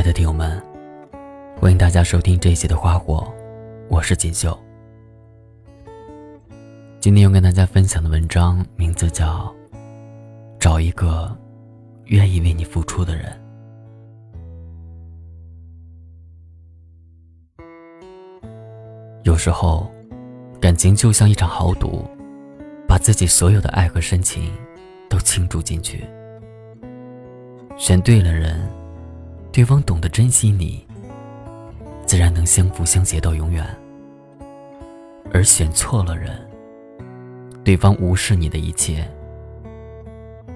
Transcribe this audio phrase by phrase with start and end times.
[0.00, 0.58] 亲爱的听友们，
[1.60, 3.30] 欢迎大家收听这一期的花火，
[3.90, 4.58] 我是锦绣。
[7.00, 9.54] 今天要跟大家分享的文章名字叫
[10.58, 11.36] 《找一个
[12.06, 13.30] 愿意为你付出的人》。
[19.24, 19.92] 有时候，
[20.58, 22.08] 感情就像一场豪赌，
[22.88, 24.50] 把自己所有的爱和深情
[25.10, 26.06] 都倾注进去，
[27.76, 28.66] 选对了人。
[29.52, 30.86] 对方懂得珍惜你，
[32.06, 33.64] 自然能相扶相携到永远；
[35.32, 36.30] 而选错了人，
[37.64, 39.04] 对方无视你的一切，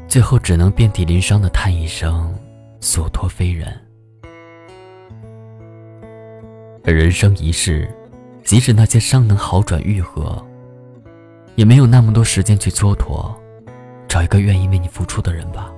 [0.06, 2.32] 最后只能遍体鳞伤的叹一声
[2.80, 3.68] “所托非人”。
[6.84, 7.92] 而人生一世，
[8.44, 10.40] 即使那些伤能好转愈合，
[11.56, 13.34] 也没有那么多时间去蹉跎，
[14.06, 15.72] 找一个愿意为你付出的人吧。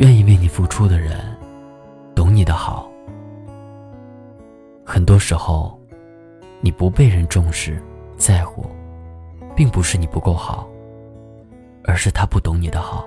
[0.00, 1.20] 愿意为你付出的人，
[2.14, 2.90] 懂你的好。
[4.82, 5.78] 很多时候，
[6.62, 7.78] 你不被人重视、
[8.16, 8.64] 在乎，
[9.54, 10.66] 并不是你不够好，
[11.84, 13.06] 而是他不懂你的好。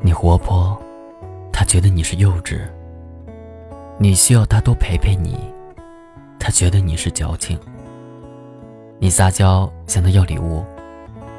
[0.00, 0.76] 你活泼，
[1.52, 2.58] 他觉得你是幼稚；
[3.98, 5.38] 你需要他多陪陪你，
[6.40, 7.56] 他觉得你是矫情；
[8.98, 10.64] 你撒娇向他要礼物，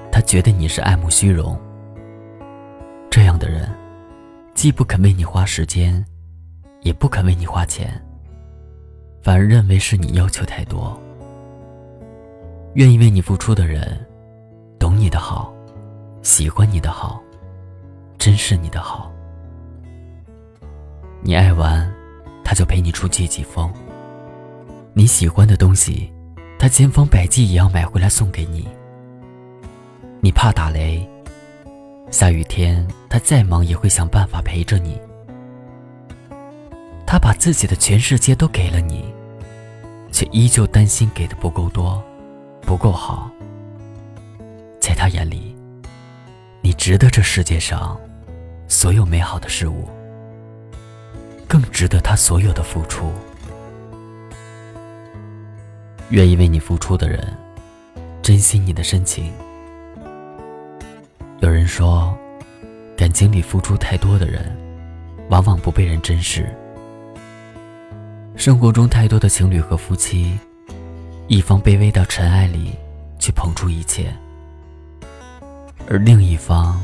[0.09, 1.59] 他觉得你是爱慕虚荣。
[3.27, 3.69] 样的人，
[4.55, 6.03] 既不肯为你花时间，
[6.81, 8.01] 也不肯为你花钱，
[9.21, 10.97] 反而认为是你要求太多。
[12.75, 13.99] 愿意为你付出的人，
[14.79, 15.53] 懂你的好，
[16.21, 17.21] 喜欢你的好，
[18.17, 19.11] 珍视你的好。
[21.21, 21.91] 你爱玩，
[22.43, 23.69] 他就陪你出借几封；
[24.93, 26.09] 你喜欢的东西，
[26.57, 28.67] 他千方百计也要买回来送给你。
[30.21, 31.07] 你怕打雷。
[32.09, 34.99] 下雨天，他再忙也会想办法陪着你。
[37.05, 39.13] 他把自己的全世界都给了你，
[40.11, 42.03] 却依旧担心给的不够多，
[42.61, 43.29] 不够好。
[44.79, 45.55] 在他眼里，
[46.61, 47.99] 你值得这世界上
[48.67, 49.87] 所有美好的事物，
[51.47, 53.11] 更值得他所有的付出。
[56.09, 57.37] 愿意为你付出的人，
[58.21, 59.31] 珍惜你的深情。
[61.39, 62.17] 有人说，
[62.97, 64.57] 感情里付出太多的人，
[65.29, 66.51] 往往不被人珍视。
[68.35, 70.35] 生活中太多的情侣和夫妻，
[71.27, 72.73] 一方卑微到尘埃里
[73.19, 74.11] 去捧出一切，
[75.87, 76.81] 而另一方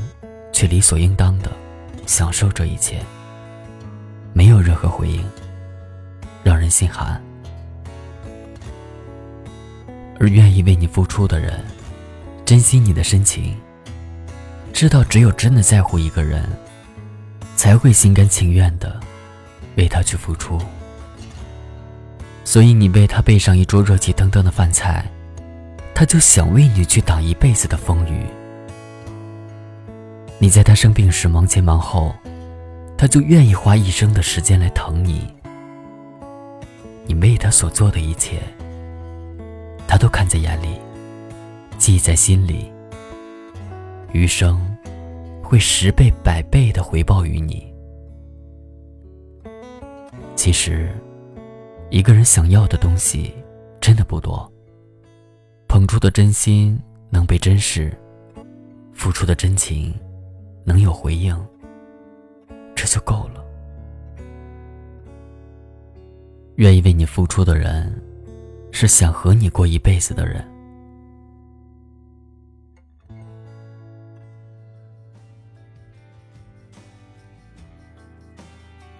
[0.51, 1.51] 却理所应当的
[2.05, 2.99] 享受这一切，
[4.33, 5.25] 没有任何回应，
[6.43, 7.19] 让人心寒。
[10.19, 11.59] 而愿意为你付出的人，
[12.45, 13.57] 珍惜你的深情。
[14.73, 16.43] 知道，只有真的在乎一个人，
[17.55, 18.99] 才会心甘情愿的
[19.77, 20.59] 为他去付出。
[22.43, 25.05] 所以，你为他备上一桌热气腾腾的饭菜，
[25.93, 28.25] 他就想为你去挡一辈子的风雨。
[30.39, 32.13] 你在他生病时忙前忙后，
[32.97, 35.33] 他就愿意花一生的时间来疼你。
[37.05, 38.41] 你为他所做的一切，
[39.87, 40.79] 他都看在眼里，
[41.77, 42.72] 记在心里。
[44.13, 44.61] 余生
[45.43, 47.73] 会十倍百倍的回报于你。
[50.35, 50.93] 其实，
[51.89, 53.33] 一个人想要的东西
[53.81, 54.49] 真的不多。
[55.67, 56.79] 捧出的真心
[57.09, 57.91] 能被珍视，
[58.93, 59.91] 付出的真情
[60.63, 61.35] 能有回应，
[62.75, 63.43] 这就够了。
[66.57, 67.91] 愿意为你付出的人，
[68.71, 70.47] 是想和你过一辈子的人。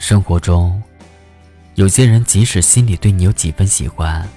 [0.04, 0.84] 生活中，
[1.76, 4.28] 有些人即使心里对你有几分喜欢，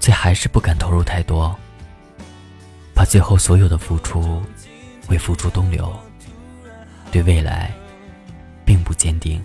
[0.00, 1.56] 却还是不敢投入太多，
[2.92, 4.42] 怕最后所有的付出
[5.06, 5.96] 会付诸东流，
[7.12, 7.72] 对未来
[8.64, 9.40] 并不坚定。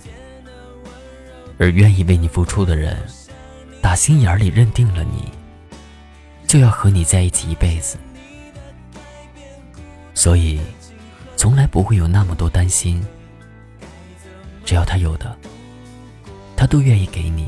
[1.60, 2.98] 而愿意为你付出的人，
[3.84, 5.32] 打心眼里认定了你，
[6.48, 8.00] 就要和你在一起一辈子，
[10.16, 10.60] 所以
[11.36, 13.00] 从来不会有那么多担心。
[14.70, 15.36] 只要他有的，
[16.56, 17.48] 他都愿意给你；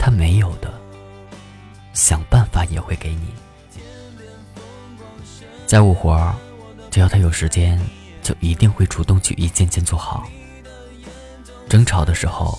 [0.00, 0.68] 他没有的，
[1.92, 3.28] 想办法也会给你。
[5.68, 6.34] 家务活
[6.90, 7.80] 只要他有时间，
[8.20, 10.28] 就一定会主动去一件件做好。
[11.68, 12.58] 争吵的时候，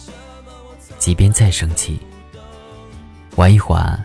[0.98, 2.00] 即便再生气，
[3.36, 4.02] 缓一缓，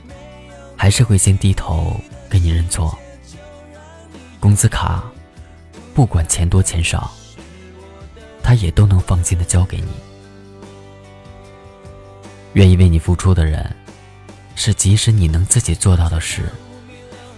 [0.76, 1.94] 还是会先低头
[2.28, 2.98] 给你认错。
[4.40, 5.04] 工资卡，
[5.94, 7.08] 不管钱多钱少，
[8.46, 9.88] 他也都能放心的交给你。
[12.52, 13.74] 愿意为你付出的人，
[14.54, 16.48] 是即使你能自己做到的事，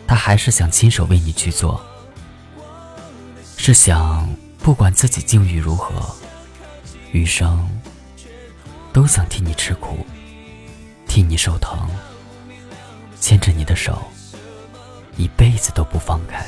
[0.07, 1.83] 他还是想亲手为你去做。
[3.57, 4.29] 是想
[4.59, 6.15] 不管自己境遇如何，
[7.13, 7.67] 余生
[8.93, 10.05] 都想替你吃苦，
[11.07, 11.89] 替你受疼，
[13.19, 14.07] 牵着你的手，
[15.17, 16.47] 一辈子都不放开。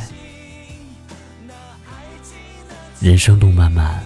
[3.00, 4.04] 人生路漫漫，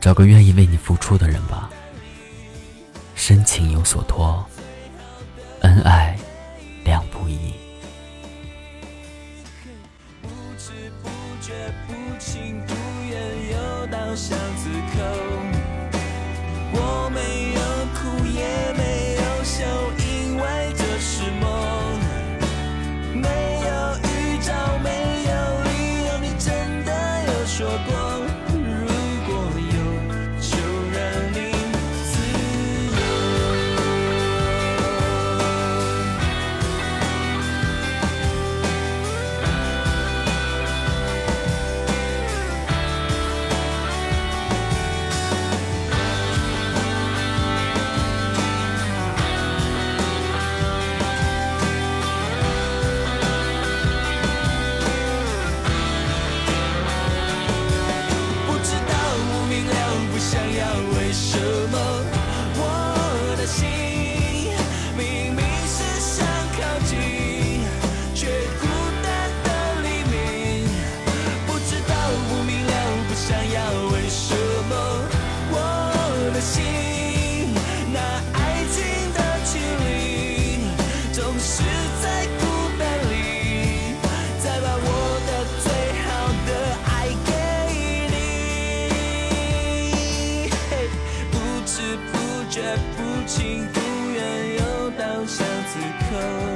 [0.00, 1.70] 找个愿意为你付出的人吧。
[3.14, 4.44] 深情有所托，
[5.60, 6.17] 恩爱
[96.08, 96.47] echo